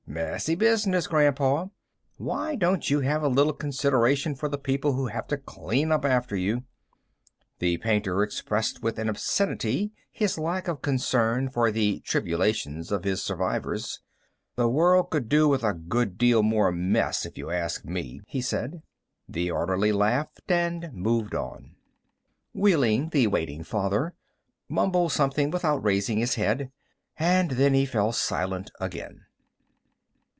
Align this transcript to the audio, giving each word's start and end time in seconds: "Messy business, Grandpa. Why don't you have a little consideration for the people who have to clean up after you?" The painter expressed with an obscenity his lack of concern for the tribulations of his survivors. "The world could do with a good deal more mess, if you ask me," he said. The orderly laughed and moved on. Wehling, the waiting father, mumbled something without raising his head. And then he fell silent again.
"Messy 0.07 0.55
business, 0.55 1.07
Grandpa. 1.07 1.67
Why 2.17 2.57
don't 2.57 2.89
you 2.89 2.99
have 2.99 3.23
a 3.23 3.29
little 3.29 3.53
consideration 3.53 4.35
for 4.35 4.49
the 4.49 4.57
people 4.57 4.91
who 4.91 5.07
have 5.07 5.25
to 5.29 5.37
clean 5.37 5.89
up 5.89 6.03
after 6.03 6.35
you?" 6.35 6.65
The 7.59 7.77
painter 7.77 8.21
expressed 8.21 8.83
with 8.83 8.99
an 8.99 9.07
obscenity 9.07 9.93
his 10.11 10.37
lack 10.37 10.67
of 10.67 10.81
concern 10.81 11.49
for 11.49 11.71
the 11.71 12.01
tribulations 12.01 12.91
of 12.91 13.05
his 13.05 13.23
survivors. 13.23 14.01
"The 14.57 14.67
world 14.67 15.11
could 15.11 15.29
do 15.29 15.47
with 15.47 15.63
a 15.63 15.73
good 15.73 16.17
deal 16.17 16.43
more 16.43 16.73
mess, 16.73 17.25
if 17.25 17.37
you 17.37 17.49
ask 17.49 17.85
me," 17.85 18.19
he 18.27 18.41
said. 18.41 18.81
The 19.29 19.49
orderly 19.49 19.93
laughed 19.93 20.41
and 20.49 20.91
moved 20.91 21.33
on. 21.33 21.75
Wehling, 22.53 23.11
the 23.11 23.27
waiting 23.27 23.63
father, 23.63 24.13
mumbled 24.67 25.13
something 25.13 25.51
without 25.51 25.81
raising 25.85 26.17
his 26.17 26.35
head. 26.35 26.69
And 27.17 27.51
then 27.51 27.73
he 27.73 27.85
fell 27.85 28.11
silent 28.11 28.71
again. 28.77 29.21